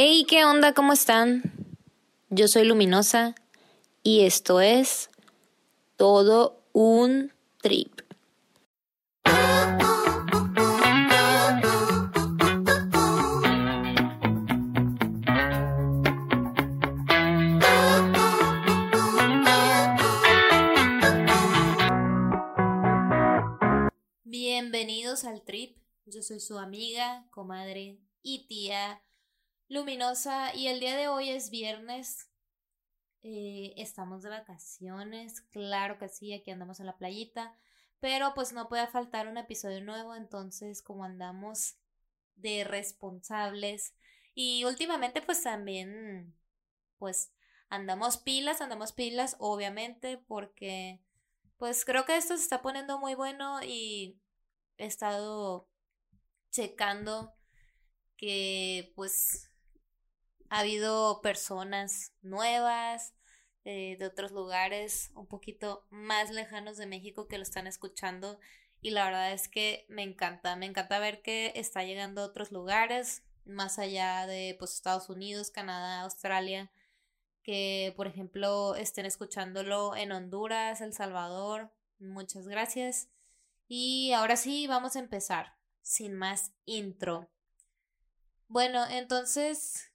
[0.00, 0.74] Hey, ¿qué onda?
[0.74, 1.42] ¿Cómo están?
[2.30, 3.34] Yo soy Luminosa
[4.04, 5.10] y esto es
[5.96, 8.02] todo un trip.
[24.22, 25.76] Bienvenidos al trip.
[26.06, 29.02] Yo soy su amiga, comadre y tía
[29.68, 32.30] luminosa y el día de hoy es viernes.
[33.22, 37.56] Eh, estamos de vacaciones, claro que sí, aquí andamos en la playita,
[38.00, 41.76] pero pues no puede faltar un episodio nuevo, entonces como andamos
[42.36, 43.94] de responsables
[44.34, 46.32] y últimamente pues también
[46.98, 47.32] pues
[47.68, 51.02] andamos pilas, andamos pilas obviamente porque
[51.56, 54.20] pues creo que esto se está poniendo muy bueno y
[54.76, 55.68] he estado
[56.50, 57.34] checando
[58.16, 59.47] que pues
[60.50, 63.14] ha habido personas nuevas
[63.64, 68.38] eh, de otros lugares un poquito más lejanos de México que lo están escuchando
[68.80, 72.52] y la verdad es que me encanta, me encanta ver que está llegando a otros
[72.52, 76.70] lugares más allá de pues Estados Unidos, Canadá, Australia,
[77.42, 81.72] que por ejemplo estén escuchándolo en Honduras, El Salvador.
[81.98, 83.08] Muchas gracias.
[83.66, 87.28] Y ahora sí, vamos a empezar, sin más intro.
[88.46, 89.87] Bueno, entonces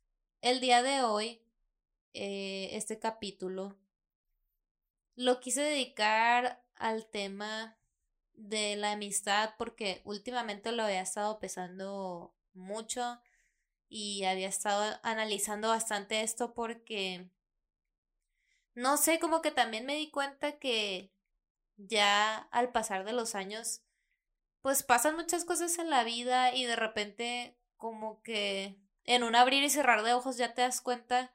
[0.43, 1.41] el día de hoy,
[2.13, 3.77] eh, este capítulo,
[5.15, 7.77] lo quise dedicar al tema
[8.33, 13.21] de la amistad porque últimamente lo había estado pesando mucho
[13.87, 17.29] y había estado analizando bastante esto porque
[18.75, 21.13] no sé, como que también me di cuenta que
[21.77, 23.81] ya al pasar de los años,
[24.61, 29.63] pues pasan muchas cosas en la vida y de repente como que en un abrir
[29.63, 31.33] y cerrar de ojos ya te das cuenta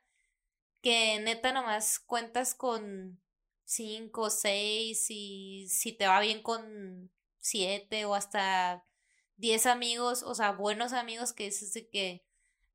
[0.83, 3.20] que neta nomás cuentas con
[3.64, 7.10] cinco, seis y si te va bien con
[7.41, 8.84] siete o hasta
[9.37, 12.25] diez amigos, o sea, buenos amigos que dices de que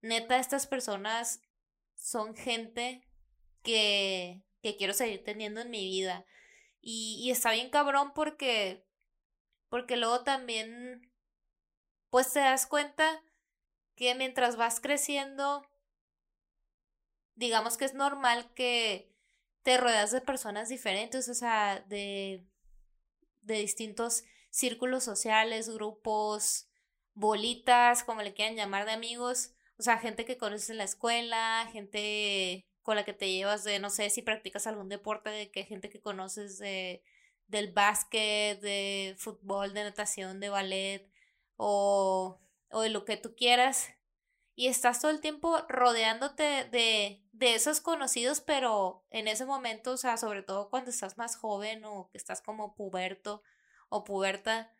[0.02, 1.42] neta estas personas
[1.96, 3.08] son gente
[3.64, 6.26] que, que quiero seguir teniendo en mi vida.
[6.82, 8.86] Y, y está bien cabrón porque,
[9.70, 11.12] porque luego también,
[12.10, 13.24] pues te das cuenta
[13.96, 15.68] que mientras vas creciendo,
[17.36, 19.12] digamos que es normal que
[19.64, 22.46] te rodeas de personas diferentes, o sea, de,
[23.42, 26.68] de distintos círculos sociales, grupos,
[27.14, 31.68] bolitas, como le quieran llamar, de amigos, o sea, gente que conoces en la escuela,
[31.72, 35.64] gente con la que te llevas de, no sé, si practicas algún deporte, de que
[35.64, 37.02] gente que conoces de,
[37.48, 41.10] del básquet, de fútbol, de natación, de ballet,
[41.56, 42.40] o
[42.74, 43.90] o de lo que tú quieras
[44.56, 49.98] y estás todo el tiempo rodeándote de, de esos conocidos, pero en ese momento, o
[49.98, 53.42] sea, sobre todo cuando estás más joven o que estás como puberto
[53.90, 54.72] o puberta,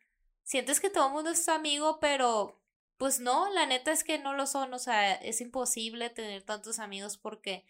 [0.44, 2.60] sientes que todo el mundo es tu amigo, pero
[2.96, 6.78] pues no, la neta es que no lo son, o sea, es imposible tener tantos
[6.78, 7.66] amigos porque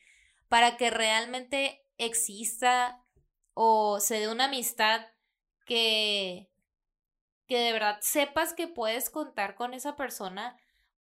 [0.49, 3.03] para que realmente exista
[3.55, 5.07] o se dé una amistad
[5.65, 6.51] que
[7.47, 10.59] que de verdad sepas que puedes contar con esa persona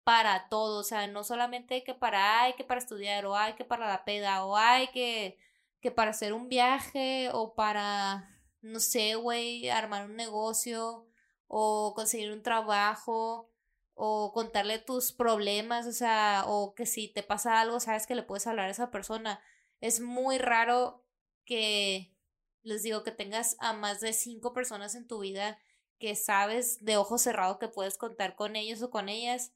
[0.03, 3.65] para todo, o sea, no solamente que para, ay, que para estudiar, o ay, que
[3.65, 5.37] para la peda, o ay, que,
[5.81, 11.07] que para hacer un viaje, o para, no sé, güey, armar un negocio,
[11.47, 13.51] o conseguir un trabajo,
[13.93, 18.23] o contarle tus problemas, o sea, o que si te pasa algo, sabes que le
[18.23, 19.41] puedes hablar a esa persona.
[19.81, 21.05] Es muy raro
[21.45, 22.15] que,
[22.63, 25.59] les digo, que tengas a más de cinco personas en tu vida
[25.99, 29.51] que sabes de ojo cerrado que puedes contar con ellos o con ellas,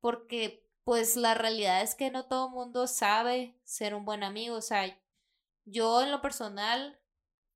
[0.00, 4.56] porque pues la realidad es que no todo el mundo sabe ser un buen amigo,
[4.56, 4.98] o sea,
[5.64, 6.98] yo en lo personal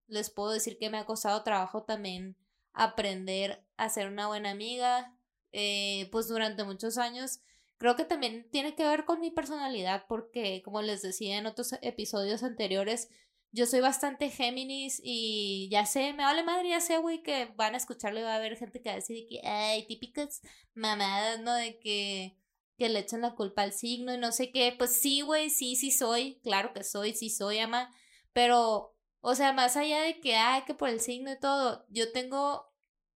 [0.07, 2.37] les puedo decir que me ha costado trabajo también
[2.73, 5.17] aprender a ser una buena amiga,
[5.53, 7.41] eh, pues durante muchos años.
[7.79, 11.75] Creo que también tiene que ver con mi personalidad porque, como les decía en otros
[11.83, 13.11] episodios anteriores,
[13.53, 17.75] yo soy bastante Géminis y ya sé, me vale madre, ya sé, güey, que van
[17.75, 20.43] a escucharlo y va a haber gente que va a decir que, ay, típicas
[20.75, 21.55] mamadas, ¿no?
[21.55, 22.37] De que,
[22.79, 24.75] que le echan la culpa al signo y no sé qué.
[24.77, 27.91] Pues sí, güey, sí, sí soy, claro que soy, sí soy, ama,
[28.33, 32.13] pero, o sea, más allá de que, ay, que por el signo y todo, yo
[32.13, 32.71] tengo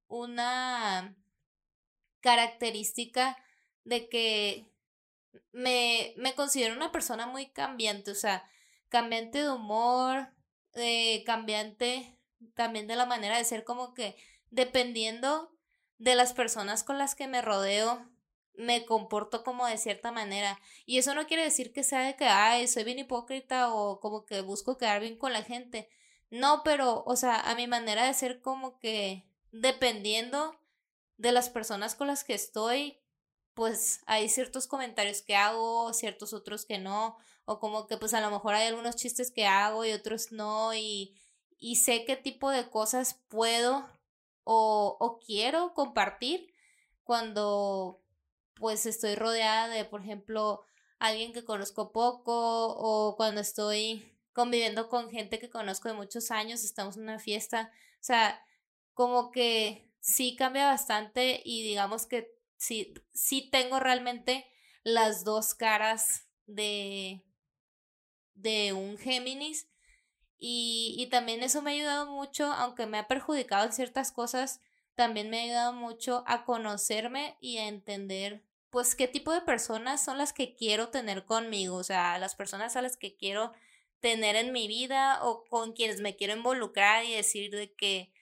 [0.07, 1.15] una
[2.21, 3.37] característica
[3.83, 4.71] de que
[5.51, 8.43] me, me considero una persona muy cambiante, o sea,
[8.89, 10.29] cambiante de humor,
[10.75, 12.17] eh, cambiante
[12.53, 14.15] también de la manera de ser, como que
[14.49, 15.51] dependiendo
[15.97, 18.09] de las personas con las que me rodeo,
[18.53, 20.59] me comporto como de cierta manera.
[20.85, 24.25] Y eso no quiere decir que sea de que, ay, soy bien hipócrita o como
[24.25, 25.89] que busco quedar bien con la gente.
[26.29, 30.59] No, pero, o sea, a mi manera de ser como que dependiendo
[31.17, 32.99] de las personas con las que estoy,
[33.53, 37.17] pues hay ciertos comentarios que hago, ciertos otros que no,
[37.49, 40.75] o como que pues a lo mejor hay algunos chistes que hago y otros no,
[40.75, 41.19] y,
[41.57, 43.89] y sé qué tipo de cosas puedo
[44.43, 46.53] o, o quiero compartir
[47.03, 48.03] cuando
[48.53, 50.63] pues estoy rodeada de, por ejemplo,
[50.99, 56.63] alguien que conozco poco o cuando estoy conviviendo con gente que conozco de muchos años,
[56.63, 58.45] estamos en una fiesta, o sea,
[58.93, 64.45] como que sí cambia bastante y digamos que sí, sí tengo realmente
[64.83, 67.23] las dos caras de,
[68.41, 69.67] de un Géminis
[70.37, 74.61] y, y también eso me ha ayudado mucho, aunque me ha perjudicado en ciertas cosas,
[74.95, 80.03] también me ha ayudado mucho a conocerme y a entender pues qué tipo de personas
[80.03, 83.51] son las que quiero tener conmigo, o sea, las personas a las que quiero
[83.99, 88.13] tener en mi vida o con quienes me quiero involucrar y decir de que,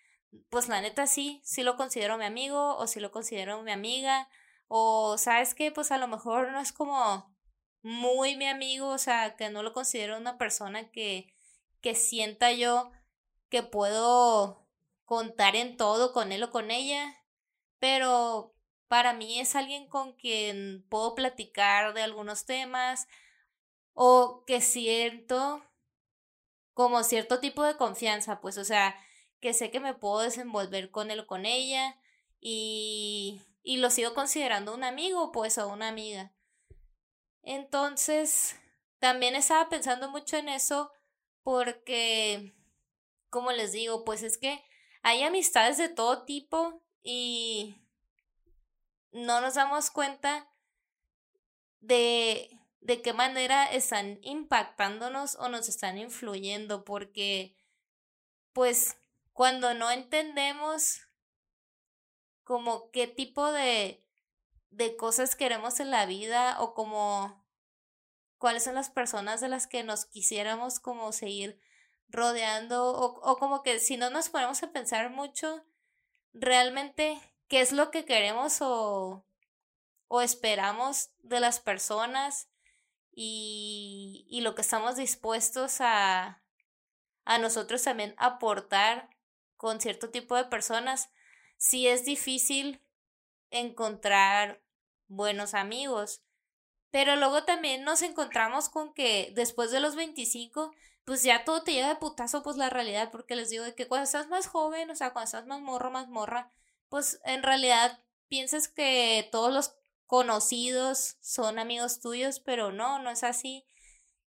[0.49, 4.29] pues la neta sí, sí lo considero mi amigo o sí lo considero mi amiga
[4.67, 7.33] o sabes que pues a lo mejor no es como
[7.87, 11.33] muy mi amigo, o sea, que no lo considero una persona que,
[11.81, 12.91] que sienta yo
[13.49, 14.67] que puedo
[15.05, 17.15] contar en todo con él o con ella,
[17.79, 18.53] pero
[18.89, 23.07] para mí es alguien con quien puedo platicar de algunos temas
[23.93, 25.63] o que siento
[26.73, 28.95] como cierto tipo de confianza, pues, o sea,
[29.39, 31.97] que sé que me puedo desenvolver con él o con ella
[32.41, 36.33] y, y lo sigo considerando un amigo, pues, o una amiga.
[37.49, 38.57] Entonces,
[38.99, 40.91] también estaba pensando mucho en eso
[41.43, 42.53] porque,
[43.29, 44.61] como les digo, pues es que
[45.01, 47.77] hay amistades de todo tipo y
[49.13, 50.51] no nos damos cuenta
[51.79, 52.49] de,
[52.81, 57.55] de qué manera están impactándonos o nos están influyendo, porque
[58.51, 58.97] pues
[59.31, 60.99] cuando no entendemos
[62.43, 64.05] como qué tipo de,
[64.69, 67.45] de cosas queremos en la vida o como
[68.37, 71.59] cuáles son las personas de las que nos quisiéramos como seguir
[72.09, 75.65] rodeando o, o como que si no nos ponemos a pensar mucho,
[76.33, 79.25] realmente qué es lo que queremos o,
[80.07, 82.49] o esperamos de las personas
[83.11, 86.43] y, y lo que estamos dispuestos a,
[87.25, 89.09] a nosotros también aportar
[89.55, 91.09] con cierto tipo de personas,
[91.57, 92.81] sí es difícil
[93.51, 94.61] encontrar
[95.07, 96.21] buenos amigos.
[96.91, 100.73] Pero luego también nos encontramos con que después de los 25,
[101.05, 103.87] pues ya todo te llega de putazo, pues la realidad, porque les digo de que
[103.87, 106.51] cuando estás más joven, o sea, cuando estás más morro, más morra,
[106.89, 113.23] pues en realidad piensas que todos los conocidos son amigos tuyos, pero no, no es
[113.23, 113.65] así.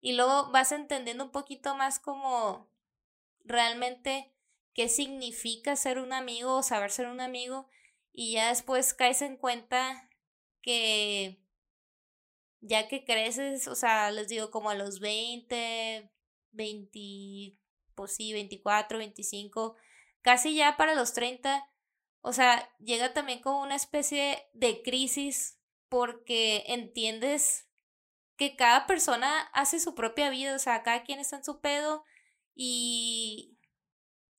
[0.00, 2.70] Y luego vas entendiendo un poquito más como
[3.44, 4.32] realmente
[4.74, 7.68] qué significa ser un amigo o saber ser un amigo
[8.18, 10.08] y ya después caes en cuenta
[10.62, 11.38] que
[12.62, 16.10] ya que creces, o sea, les digo como a los 20,
[16.52, 17.58] 20,
[17.94, 19.76] pues sí, 24, 25,
[20.22, 21.70] casi ya para los 30,
[22.22, 25.60] o sea, llega también como una especie de crisis
[25.90, 27.68] porque entiendes
[28.38, 32.02] que cada persona hace su propia vida, o sea, cada quien está en su pedo
[32.54, 33.58] y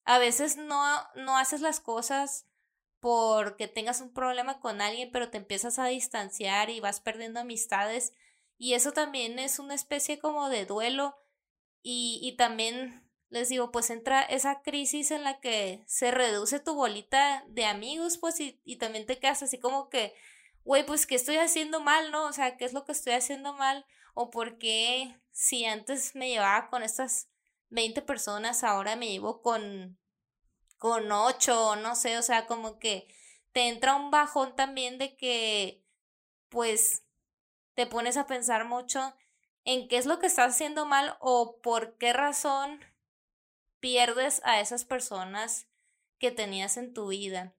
[0.03, 2.46] a veces no, no haces las cosas
[2.99, 8.13] porque tengas un problema con alguien, pero te empiezas a distanciar y vas perdiendo amistades
[8.57, 11.15] y eso también es una especie como de duelo
[11.83, 16.75] y, y también les digo, pues entra esa crisis en la que se reduce tu
[16.75, 20.13] bolita de amigos, pues, y, y también te quedas así como que,
[20.63, 22.25] güey, pues, ¿qué estoy haciendo mal, no?
[22.25, 23.85] O sea, ¿qué es lo que estoy haciendo mal?
[24.13, 27.29] O por qué si antes me llevaba con estas
[27.69, 29.99] 20 personas, ahora me llevo con,
[30.77, 33.07] con 8, no sé, o sea, como que
[33.51, 35.83] te entra un bajón también de que,
[36.49, 37.03] pues,
[37.73, 39.15] te pones a pensar mucho
[39.63, 42.79] en qué es lo que estás haciendo mal o por qué razón
[43.79, 45.67] pierdes a esas personas
[46.19, 47.55] que tenías en tu vida.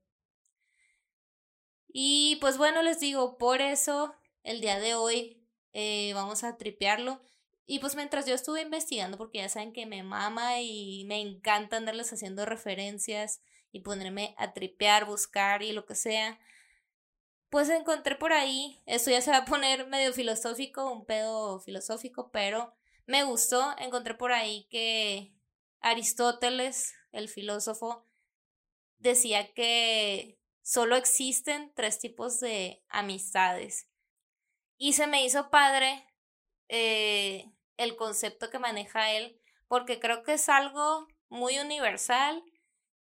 [1.89, 7.21] Y pues bueno, les digo, por eso el día de hoy eh, vamos a tripearlo.
[7.71, 11.77] Y pues mientras yo estuve investigando, porque ya saben que me mama y me encanta
[11.77, 16.41] andarles haciendo referencias y ponerme a tripear, buscar y lo que sea,
[17.51, 22.31] pues encontré por ahí, esto ya se va a poner medio filosófico, un pedo filosófico,
[22.31, 25.35] pero me gustó, encontré por ahí que
[25.81, 28.07] Aristóteles, el filósofo,
[28.97, 33.91] decía que solo existen tres tipos de amistades.
[34.79, 36.07] Y se me hizo padre
[36.69, 42.43] eh, el concepto que maneja él, porque creo que es algo muy universal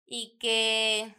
[0.04, 1.14] y que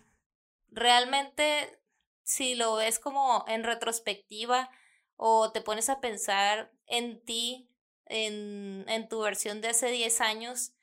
[0.69, 1.79] realmente
[2.24, 4.69] si lo ves como en retrospectiva
[5.15, 7.69] o te pones a pensar en ti,
[8.05, 10.74] en, en tu versión de hace 10 años,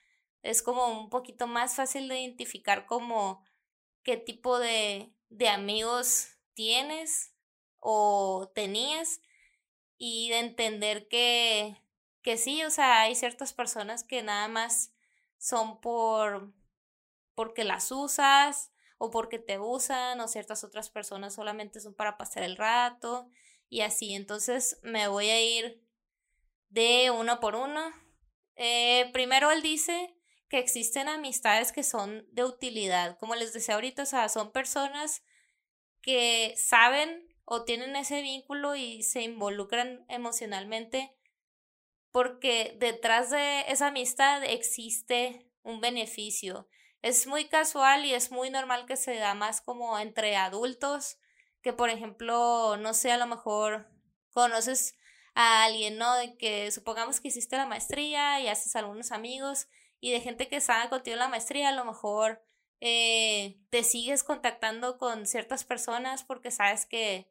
[0.42, 3.44] es como un poquito más fácil de identificar como
[4.02, 7.34] qué tipo de, de amigos tienes
[7.80, 9.20] o tenías
[9.98, 11.76] y de entender que,
[12.22, 14.92] que sí, o sea, hay ciertas personas que nada más
[15.38, 16.52] son por
[17.34, 22.44] porque las usas o porque te usan o ciertas otras personas solamente son para pasar
[22.44, 23.28] el rato
[23.68, 24.14] y así.
[24.14, 25.82] Entonces me voy a ir
[26.68, 27.92] de uno por uno.
[28.54, 30.14] Eh, primero él dice
[30.48, 33.18] que existen amistades que son de utilidad.
[33.18, 35.24] Como les decía ahorita, o sea, son personas
[36.00, 41.16] que saben o tienen ese vínculo y se involucran emocionalmente
[42.12, 46.68] porque detrás de esa amistad existe un beneficio.
[47.00, 51.18] Es muy casual y es muy normal que se da más como entre adultos,
[51.62, 53.88] que por ejemplo, no sé, a lo mejor
[54.30, 54.94] conoces
[55.34, 56.14] a alguien, ¿no?
[56.16, 59.66] De que supongamos que hiciste la maestría y haces algunos amigos
[60.00, 62.44] y de gente que sabe contigo la maestría, a lo mejor
[62.80, 67.30] eh, te sigues contactando con ciertas personas porque sabes que,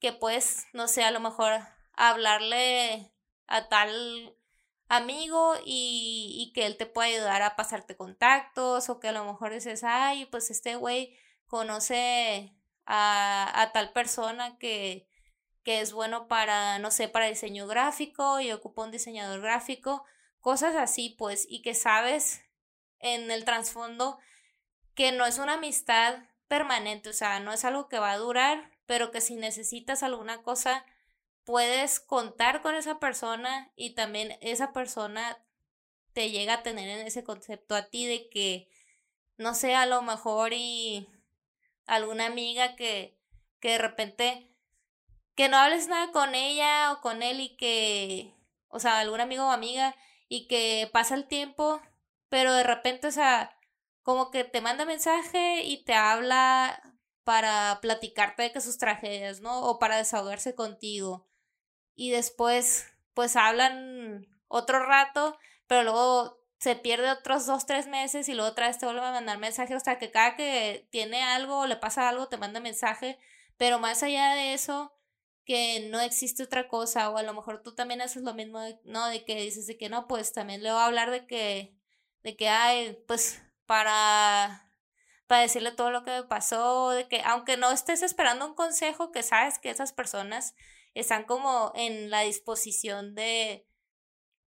[0.00, 1.60] que puedes, no sé, a lo mejor
[1.92, 3.12] hablarle
[3.48, 4.36] a tal
[4.88, 9.52] amigo y, que él te pueda ayudar a pasarte contactos o que a lo mejor
[9.52, 12.54] dices, ay, pues este güey conoce
[12.86, 15.08] a, a tal persona que,
[15.62, 20.04] que es bueno para, no sé, para diseño gráfico y ocupa un diseñador gráfico
[20.40, 22.40] cosas así, pues, y que sabes
[23.00, 24.18] en el trasfondo
[24.94, 28.70] que no es una amistad permanente, o sea, no es algo que va a durar,
[28.86, 30.86] pero que si necesitas alguna cosa,
[31.48, 35.42] puedes contar con esa persona y también esa persona
[36.12, 38.68] te llega a tener en ese concepto a ti de que,
[39.38, 41.08] no sé, a lo mejor y
[41.86, 43.18] alguna amiga que,
[43.60, 44.52] que de repente,
[45.34, 48.34] que no hables nada con ella o con él y que,
[48.68, 49.96] o sea, algún amigo o amiga
[50.28, 51.80] y que pasa el tiempo,
[52.28, 53.58] pero de repente, o sea,
[54.02, 56.82] como que te manda mensaje y te habla
[57.24, 59.62] para platicarte de que sus tragedias, ¿no?
[59.62, 61.27] O para desahogarse contigo.
[62.00, 65.36] Y después, pues hablan otro rato,
[65.66, 69.10] pero luego se pierde otros dos, tres meses y luego otra vez te vuelve a
[69.10, 73.18] mandar mensaje hasta que cada que tiene algo o le pasa algo te manda mensaje.
[73.56, 74.94] Pero más allá de eso,
[75.44, 79.08] que no existe otra cosa o a lo mejor tú también haces lo mismo, ¿no?
[79.08, 81.74] De que dices de que no, pues también le voy a hablar de que,
[82.22, 84.70] de que hay, pues para,
[85.26, 89.10] para decirle todo lo que me pasó, de que aunque no estés esperando un consejo,
[89.10, 90.54] que sabes que esas personas
[90.94, 93.66] están como en la disposición de,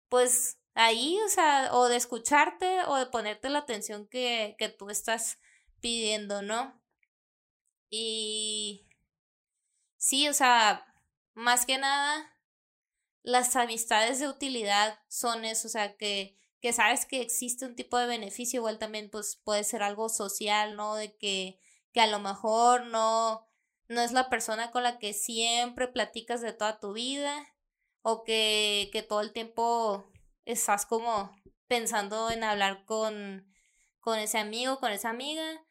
[0.10, 4.90] pues ahí, o sea, o de escucharte o de ponerte la atención que, que tú
[4.90, 5.40] estás
[5.80, 6.82] pidiendo, ¿no?
[7.90, 8.88] Y
[9.98, 10.86] sí, o sea,
[11.34, 12.38] más que nada,
[13.24, 17.98] las amistades de utilidad son eso, o sea, que, que sabes que existe un tipo
[17.98, 20.96] de beneficio, igual también pues puede ser algo social, ¿no?
[20.96, 21.60] De que,
[21.94, 23.48] que a lo mejor no,
[23.92, 27.48] no es la persona con la que siempre platicas de toda tu vida
[28.02, 30.12] o que, que todo el tiempo
[30.46, 31.36] estás como
[31.68, 33.48] pensando en hablar con,
[34.00, 35.64] con ese amigo, con esa amiga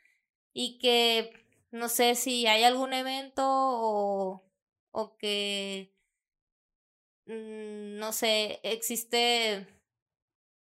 [0.53, 1.33] y que
[1.71, 4.51] no sé si hay algún evento o
[4.93, 5.95] o que,
[7.27, 9.67] mm, no sé, existe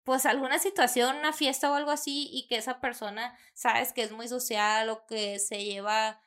[0.04, 4.12] pues alguna situación, una fiesta o algo así y que esa persona sabes que es
[4.12, 6.22] muy social o que se lleva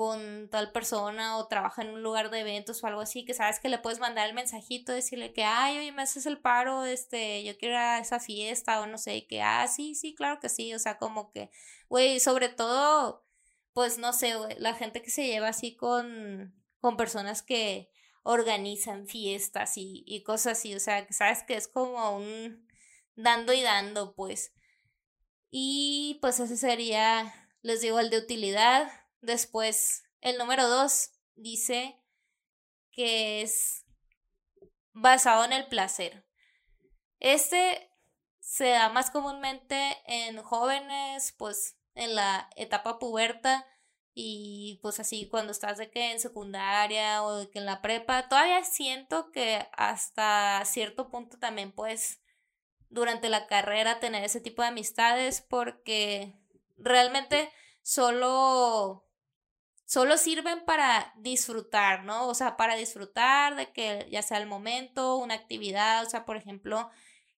[0.00, 3.60] con tal persona o trabaja en un lugar de eventos o algo así, que sabes
[3.60, 7.44] que le puedes mandar el mensajito, decirle que, ay, oye, me haces el paro, este,
[7.44, 10.48] yo quiero ir a esa fiesta o no sé, que, ah, sí, sí, claro que
[10.48, 11.50] sí, o sea, como que,
[11.90, 13.26] güey, sobre todo,
[13.74, 17.90] pues no sé, la gente que se lleva así con, con personas que
[18.22, 22.66] organizan fiestas y, y cosas así, o sea, que sabes que es como un
[23.16, 24.54] dando y dando, pues.
[25.50, 28.90] Y pues ese sería, les digo, el de utilidad.
[29.20, 32.02] Después, el número dos dice
[32.90, 33.84] que es
[34.92, 36.26] basado en el placer.
[37.18, 37.90] Este
[38.40, 43.66] se da más comúnmente en jóvenes, pues en la etapa puberta,
[44.14, 48.28] y pues así cuando estás de que en secundaria o de que en la prepa,
[48.28, 52.20] todavía siento que hasta cierto punto también puedes
[52.88, 56.34] durante la carrera tener ese tipo de amistades porque
[56.76, 57.50] realmente
[57.82, 59.06] solo
[59.90, 62.28] solo sirven para disfrutar, ¿no?
[62.28, 66.36] O sea, para disfrutar de que ya sea el momento, una actividad, o sea, por
[66.36, 66.88] ejemplo,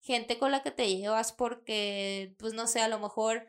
[0.01, 3.47] gente con la que te llevas porque, pues no sé, a lo mejor,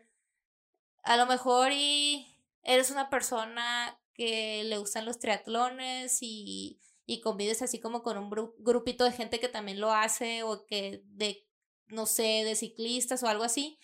[1.03, 7.61] a lo mejor y eres una persona que le gustan los triatlones y, y convives
[7.61, 11.45] así como con un grupito de gente que también lo hace o que de,
[11.89, 13.81] no sé, de ciclistas o algo así.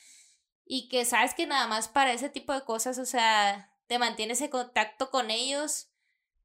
[0.65, 4.41] Y que sabes que nada más para ese tipo de cosas, o sea, te mantienes
[4.43, 5.91] en contacto con ellos,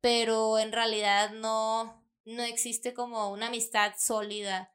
[0.01, 4.73] pero en realidad no, no existe como una amistad sólida.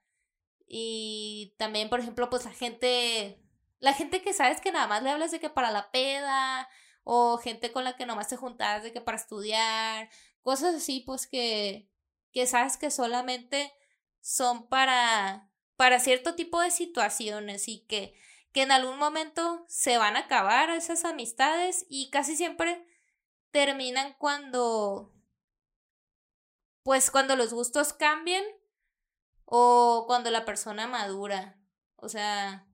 [0.66, 3.42] Y también, por ejemplo, pues la gente,
[3.80, 6.68] la gente que sabes que nada más le hablas de que para la peda,
[7.04, 10.10] o gente con la que nomás te juntas de que para estudiar,
[10.42, 11.88] cosas así, pues que,
[12.32, 13.72] que sabes que solamente
[14.20, 18.14] son para, para cierto tipo de situaciones y que
[18.52, 22.86] que en algún momento se van a acabar esas amistades y casi siempre
[23.50, 25.14] terminan cuando
[26.82, 28.44] pues cuando los gustos cambian
[29.44, 31.60] o cuando la persona madura.
[31.96, 32.66] O sea,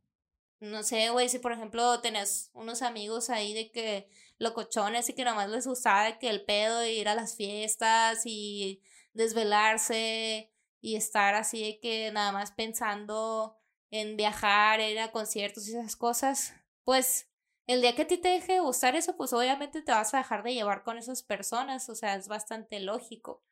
[0.61, 5.25] no sé, güey, si por ejemplo tenés unos amigos ahí de que locochones y que
[5.25, 11.35] nomás les gustaba de que el pedo ir a las fiestas y desvelarse y estar
[11.35, 13.57] así de que nada más pensando
[13.94, 17.30] en viajar, ir a conciertos y esas cosas, pues
[17.68, 20.42] el día que a ti te deje gustar eso, pues obviamente te vas a dejar
[20.42, 23.44] de llevar con esas personas, o sea, es bastante lógico.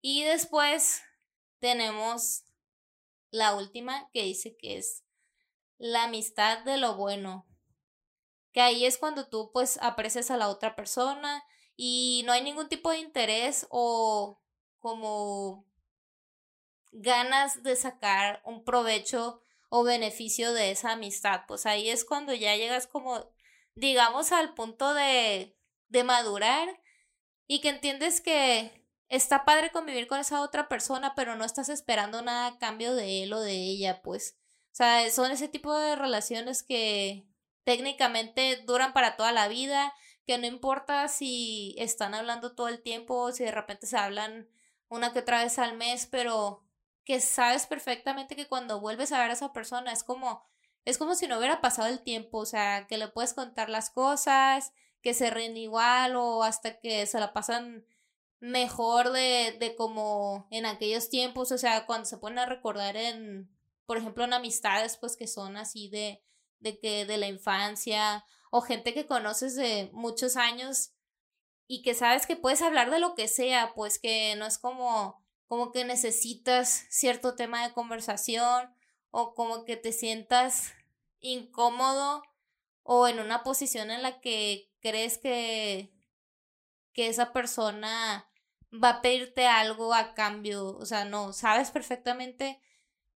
[0.00, 1.02] Y después
[1.58, 2.44] tenemos
[3.32, 5.02] la última que dice que es
[5.78, 7.44] la amistad de lo bueno,
[8.52, 11.42] que ahí es cuando tú pues aprecias a la otra persona
[11.74, 14.40] y no hay ningún tipo de interés o
[14.78, 15.66] como
[16.92, 19.42] ganas de sacar un provecho
[19.74, 21.44] o beneficio de esa amistad.
[21.48, 23.32] Pues ahí es cuando ya llegas como,
[23.74, 25.56] digamos, al punto de,
[25.88, 26.68] de madurar
[27.46, 32.20] y que entiendes que está padre convivir con esa otra persona, pero no estás esperando
[32.20, 34.36] nada cambio de él o de ella, pues.
[34.72, 37.26] O sea, son ese tipo de relaciones que
[37.64, 39.94] técnicamente duran para toda la vida,
[40.26, 44.50] que no importa si están hablando todo el tiempo, si de repente se hablan
[44.90, 46.62] una que otra vez al mes, pero
[47.04, 50.44] que sabes perfectamente que cuando vuelves a ver a esa persona es como,
[50.84, 53.90] es como si no hubiera pasado el tiempo, o sea, que le puedes contar las
[53.90, 57.84] cosas, que se ríen igual o hasta que se la pasan
[58.40, 63.50] mejor de, de como en aquellos tiempos, o sea, cuando se ponen a recordar en,
[63.86, 66.22] por ejemplo, en amistades, pues que son así de,
[66.60, 70.92] de que de la infancia o gente que conoces de muchos años
[71.66, 75.21] y que sabes que puedes hablar de lo que sea, pues que no es como
[75.52, 78.74] como que necesitas cierto tema de conversación
[79.10, 80.72] o como que te sientas
[81.20, 82.22] incómodo
[82.82, 85.92] o en una posición en la que crees que,
[86.94, 88.32] que esa persona
[88.72, 90.68] va a pedirte algo a cambio.
[90.68, 92.58] O sea, no, sabes perfectamente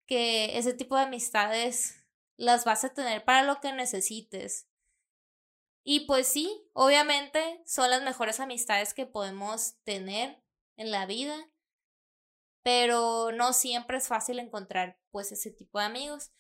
[0.05, 2.05] que ese tipo de amistades
[2.37, 4.69] las vas a tener para lo que necesites.
[5.85, 10.43] Y pues sí, obviamente son las mejores amistades que podemos tener
[10.77, 11.51] en la vida
[12.67, 16.33] pero no siempre es fácil encontrar pues ese tipo de amigos.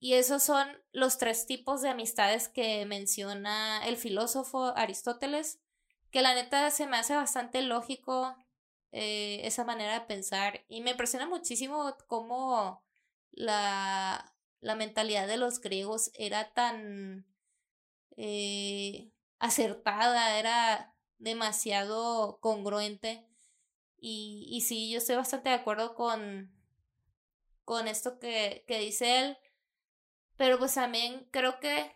[0.00, 5.60] Y esos son los tres tipos de amistades que menciona el filósofo Aristóteles,
[6.10, 8.34] que la neta se me hace bastante lógico
[8.90, 12.82] eh, esa manera de pensar y me impresiona muchísimo cómo
[13.30, 17.24] la, la mentalidad de los griegos era tan
[18.16, 23.28] eh, acertada, era demasiado congruente
[24.04, 26.52] y, y sí, yo estoy bastante de acuerdo con,
[27.64, 29.38] con esto que, que dice él.
[30.36, 31.94] Pero pues también creo que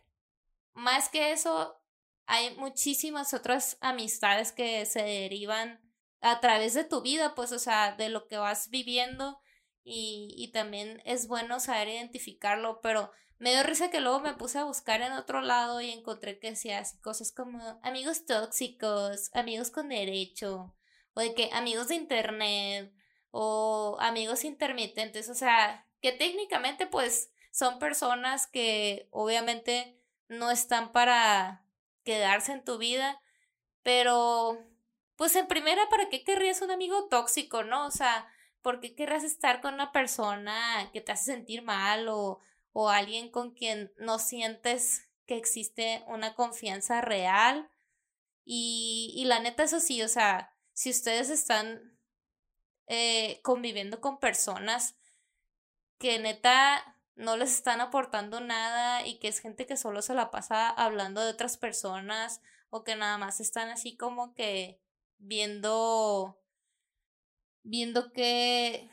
[0.72, 1.82] más que eso,
[2.26, 5.80] hay muchísimas otras amistades que se derivan
[6.20, 9.40] a través de tu vida, pues, o sea, de lo que vas viviendo
[9.82, 14.60] y, y también es bueno saber identificarlo, pero me dio risa que luego me puse
[14.60, 19.70] a buscar en otro lado y encontré que decía así cosas como amigos tóxicos, amigos
[19.70, 20.75] con derecho,
[21.16, 22.92] o de que amigos de internet
[23.30, 29.98] o amigos intermitentes, o sea, que técnicamente pues son personas que obviamente
[30.28, 31.64] no están para
[32.04, 33.18] quedarse en tu vida,
[33.82, 34.58] pero
[35.16, 37.86] pues en primera, ¿para qué querrías un amigo tóxico, no?
[37.86, 38.28] O sea,
[38.60, 42.40] ¿por qué querrías estar con una persona que te hace sentir mal o,
[42.72, 47.70] o alguien con quien no sientes que existe una confianza real?
[48.44, 51.98] Y, y la neta, eso sí, o sea, si ustedes están
[52.86, 54.94] eh, conviviendo con personas
[55.98, 60.30] que neta no les están aportando nada y que es gente que solo se la
[60.30, 64.78] pasa hablando de otras personas o que nada más están así como que
[65.16, 66.38] viendo,
[67.62, 68.90] viendo qué,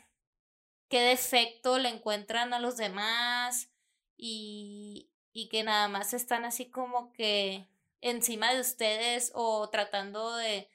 [0.88, 3.68] qué defecto le encuentran a los demás
[4.16, 7.68] y, y que nada más están así como que
[8.00, 10.70] encima de ustedes o tratando de,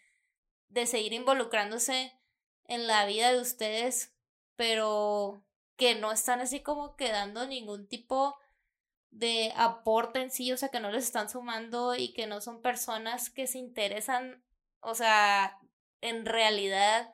[0.69, 2.13] de seguir involucrándose
[2.65, 4.13] en la vida de ustedes,
[4.55, 5.43] pero
[5.75, 8.37] que no están así como que dando ningún tipo
[9.11, 12.61] de aporte en sí, o sea, que no les están sumando y que no son
[12.61, 14.43] personas que se interesan,
[14.81, 15.57] o sea,
[16.01, 17.11] en realidad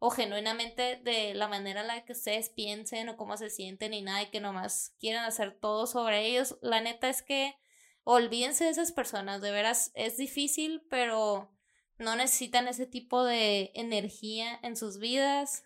[0.00, 4.02] o genuinamente de la manera en la que ustedes piensen o cómo se sienten y
[4.02, 6.56] nada, y que nomás quieren hacer todo sobre ellos.
[6.60, 7.56] La neta es que
[8.04, 11.50] olvídense de esas personas, de veras es difícil, pero
[11.98, 15.64] no necesitan ese tipo de energía en sus vidas,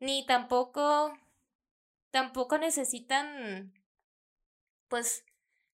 [0.00, 1.18] ni tampoco,
[2.10, 3.72] tampoco necesitan
[4.88, 5.24] pues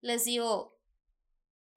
[0.00, 0.78] les digo,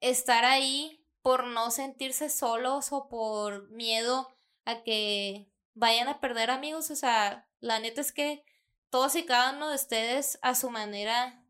[0.00, 4.28] estar ahí por no sentirse solos o por miedo
[4.64, 6.90] a que vayan a perder amigos.
[6.90, 8.44] O sea, la neta es que
[8.90, 11.44] todos y cada uno de ustedes a su manera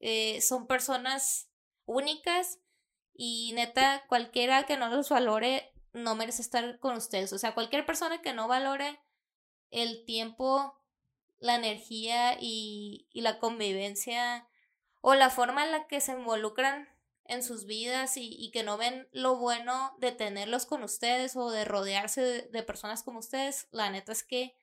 [0.00, 1.48] eh, son personas
[1.84, 2.58] únicas
[3.16, 7.32] y neta cualquiera que no los valore no merece estar con ustedes.
[7.32, 9.00] O sea, cualquier persona que no valore
[9.70, 10.78] el tiempo,
[11.38, 14.48] la energía y, y la convivencia
[15.00, 16.88] o la forma en la que se involucran
[17.28, 21.64] en sus vidas y, que no ven lo bueno de tenerlos con ustedes o de
[21.64, 24.56] rodearse de, personas como ustedes, la neta es que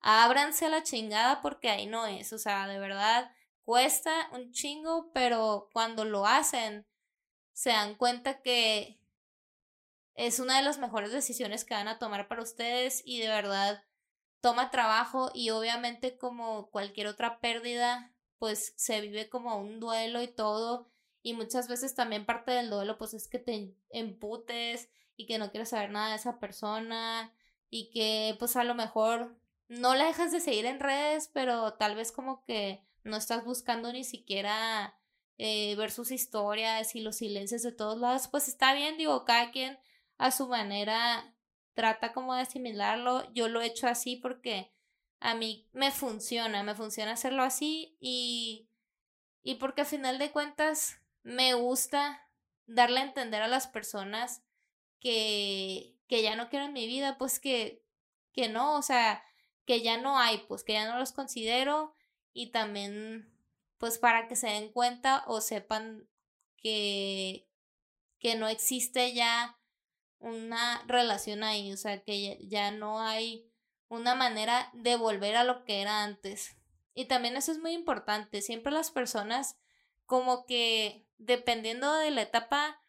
[0.00, 3.30] ábranse a la chingada porque ahí no es, o sea, de verdad
[3.64, 6.86] cuesta un chingo, pero cuando lo hacen
[7.52, 8.98] se dan cuenta que
[10.14, 13.82] es una de las mejores decisiones que van a tomar para ustedes y de verdad
[14.40, 20.26] toma trabajo y obviamente como cualquier otra pérdida pues se vive como un duelo y
[20.26, 20.90] todo.
[21.22, 25.50] Y muchas veces también parte del duelo pues es que te emputes y que no
[25.50, 27.32] quieres saber nada de esa persona
[27.70, 29.36] y que pues a lo mejor
[29.68, 33.92] no la dejas de seguir en redes, pero tal vez como que no estás buscando
[33.92, 34.98] ni siquiera
[35.38, 39.50] eh, ver sus historias y los silencios de todos lados, pues está bien, digo, cada
[39.50, 39.78] quien
[40.18, 41.34] a su manera
[41.74, 43.32] trata como de asimilarlo.
[43.32, 44.72] Yo lo he hecho así porque
[45.20, 48.68] a mí me funciona, me funciona hacerlo así y,
[49.42, 52.28] y porque a final de cuentas me gusta
[52.66, 54.42] darle a entender a las personas
[55.00, 57.82] que, que ya no quiero en mi vida, pues que,
[58.32, 59.24] que no, o sea,
[59.66, 61.94] que ya no hay, pues que ya no los considero
[62.32, 63.32] y también
[63.82, 66.08] pues para que se den cuenta o sepan
[66.56, 67.48] que,
[68.20, 69.58] que no existe ya
[70.20, 73.50] una relación ahí, o sea, que ya no hay
[73.88, 76.56] una manera de volver a lo que era antes.
[76.94, 78.40] Y también eso es muy importante.
[78.40, 79.56] Siempre las personas
[80.06, 82.80] como que dependiendo de la etapa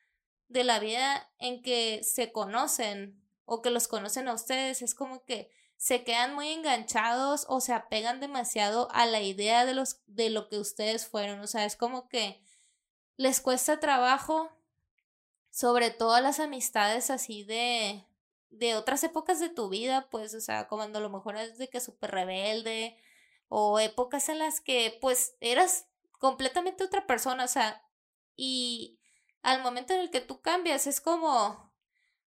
[0.47, 5.25] de la vida en que se conocen o que los conocen a ustedes, es como
[5.25, 10.29] que se quedan muy enganchados o se apegan demasiado a la idea de los de
[10.29, 12.41] lo que ustedes fueron, o sea, es como que
[13.17, 14.49] les cuesta trabajo
[15.51, 18.05] sobre todo las amistades así de
[18.53, 21.69] de otras épocas de tu vida, pues, o sea, cuando a lo mejor es de
[21.69, 22.97] que súper rebelde,
[23.49, 25.88] o épocas en las que, pues, eras
[26.19, 27.83] completamente otra persona, o sea,
[28.36, 28.99] y
[29.41, 31.73] al momento en el que tú cambias, es como,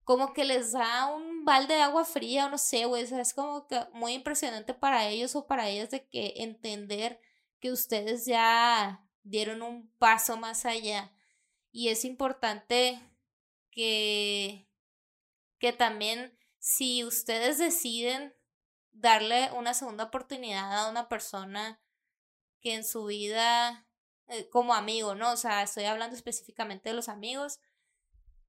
[0.04, 3.66] como que les da un balde de agua fría, o no sé, güey, es como
[3.66, 7.20] que muy impresionante para ellos o para ellas de que entender
[7.60, 11.12] que ustedes ya dieron un paso más allá.
[11.72, 13.00] Y es importante
[13.70, 14.68] que
[15.64, 18.34] que también si ustedes deciden
[18.92, 21.80] darle una segunda oportunidad a una persona
[22.60, 23.86] que en su vida,
[24.28, 25.32] eh, como amigo, ¿no?
[25.32, 27.60] O sea, estoy hablando específicamente de los amigos,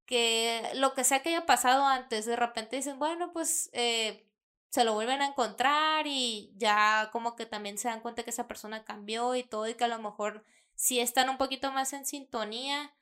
[0.06, 4.26] que lo que sea que haya pasado antes, de repente dicen, bueno, pues eh,
[4.70, 8.48] se lo vuelven a encontrar y ya como que también se dan cuenta que esa
[8.48, 12.06] persona cambió y todo y que a lo mejor si están un poquito más en
[12.06, 12.94] sintonía,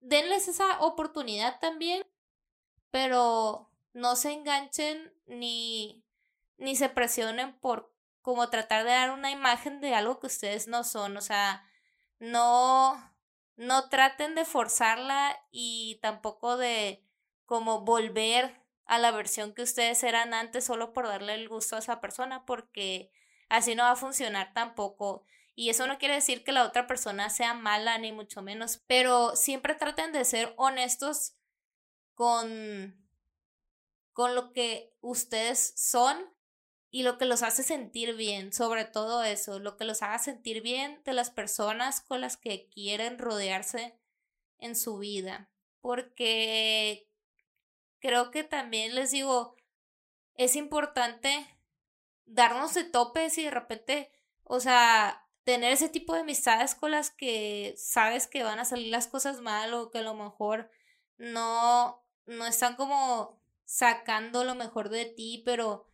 [0.00, 2.04] denles esa oportunidad también
[2.94, 6.06] pero no se enganchen ni,
[6.58, 10.84] ni se presionen por como tratar de dar una imagen de algo que ustedes no
[10.84, 11.68] son, o sea,
[12.20, 12.94] no,
[13.56, 17.04] no traten de forzarla y tampoco de
[17.46, 21.78] como volver a la versión que ustedes eran antes solo por darle el gusto a
[21.78, 23.10] esa persona, porque
[23.48, 25.24] así no va a funcionar tampoco.
[25.54, 29.36] Y eso no quiere decir que la otra persona sea mala, ni mucho menos, pero
[29.36, 31.34] siempre traten de ser honestos
[32.14, 32.96] con,
[34.12, 36.33] con lo que ustedes son
[36.94, 40.62] y lo que los hace sentir bien, sobre todo eso, lo que los haga sentir
[40.62, 43.98] bien de las personas con las que quieren rodearse
[44.58, 45.50] en su vida.
[45.80, 47.10] Porque
[47.98, 49.56] creo que también les digo,
[50.34, 51.58] es importante
[52.26, 54.12] darnos de topes y de repente,
[54.44, 58.92] o sea, tener ese tipo de amistades con las que sabes que van a salir
[58.92, 60.70] las cosas mal o que a lo mejor
[61.16, 65.88] no, no están como sacando lo mejor de ti, pero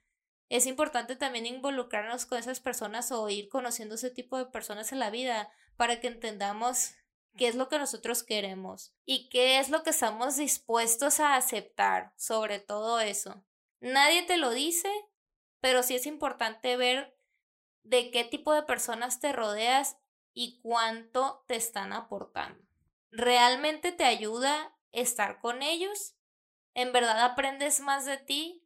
[0.51, 4.99] es importante también involucrarnos con esas personas o ir conociendo ese tipo de personas en
[4.99, 6.95] la vida para que entendamos
[7.37, 12.13] qué es lo que nosotros queremos y qué es lo que estamos dispuestos a aceptar
[12.17, 13.45] sobre todo eso.
[13.79, 14.91] Nadie te lo dice,
[15.61, 17.17] pero sí es importante ver
[17.85, 19.99] de qué tipo de personas te rodeas
[20.35, 22.61] y cuánto te están aportando.
[23.13, 26.17] ¿Realmente te ayuda estar con ellos?
[26.75, 28.60] ¿En verdad aprendes más de ti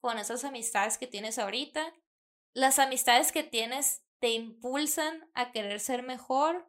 [0.00, 1.94] con esas amistades que tienes ahorita?
[2.52, 6.68] ¿Las amistades que tienes te impulsan a querer ser mejor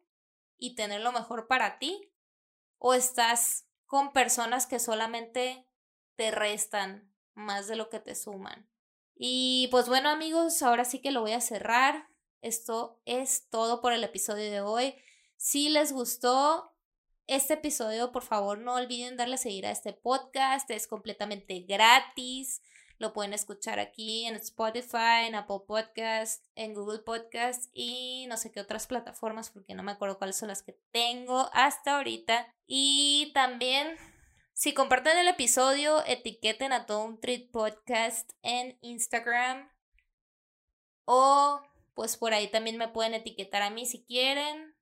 [0.58, 2.12] y tener lo mejor para ti?
[2.78, 5.68] ¿O estás con personas que solamente
[6.16, 8.70] te restan más de lo que te suman?
[9.16, 12.10] Y pues bueno amigos, ahora sí que lo voy a cerrar.
[12.42, 14.96] Esto es todo por el episodio de hoy.
[15.38, 16.76] Si les gustó
[17.28, 20.70] este episodio, por favor no olviden darle a seguir a este podcast.
[20.72, 22.62] Es completamente gratis.
[23.02, 28.52] Lo pueden escuchar aquí en Spotify, en Apple Podcast, en Google Podcast y no sé
[28.52, 32.54] qué otras plataformas porque no me acuerdo cuáles son las que tengo hasta ahorita.
[32.68, 33.98] Y también,
[34.54, 39.68] si comparten el episodio, etiqueten a todo un Treat Podcast en Instagram.
[41.06, 41.60] O
[41.96, 44.76] pues por ahí también me pueden etiquetar a mí si quieren.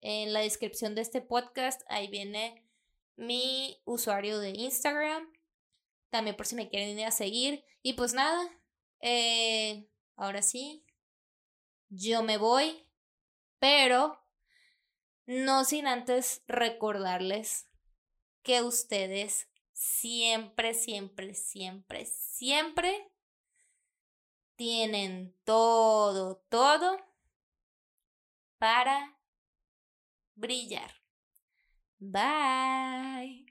[0.00, 2.66] En la descripción de este podcast, ahí viene
[3.16, 5.30] mi usuario de Instagram
[6.10, 7.64] también por si me quieren ir a seguir.
[7.82, 8.40] Y pues nada,
[9.00, 10.84] eh, ahora sí,
[11.88, 12.86] yo me voy,
[13.58, 14.18] pero
[15.26, 17.68] no sin antes recordarles
[18.42, 23.10] que ustedes siempre, siempre, siempre, siempre
[24.56, 26.98] tienen todo, todo
[28.58, 29.18] para
[30.34, 30.94] brillar.
[32.00, 33.47] Bye.